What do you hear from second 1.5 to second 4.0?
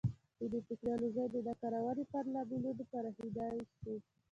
کارونې پر لاملونو پوهېدای شو.